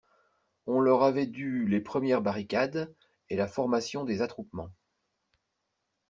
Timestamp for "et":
3.29-3.35